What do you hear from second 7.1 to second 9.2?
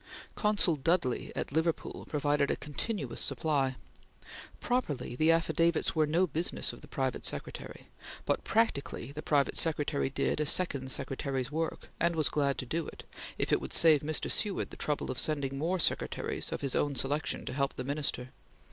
secretary, but practically